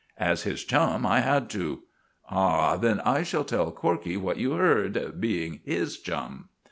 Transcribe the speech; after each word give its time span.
"As 0.17 0.41
his 0.41 0.63
chum 0.65 1.05
I 1.05 1.19
had 1.19 1.47
to." 1.51 1.83
"Ah, 2.27 2.75
then 2.75 2.99
I 3.01 3.21
shall 3.21 3.43
tell 3.45 3.71
Corkey 3.71 4.17
what 4.17 4.37
you 4.37 4.53
heard, 4.53 5.21
being 5.21 5.59
his 5.63 5.99
chum." 5.99 6.49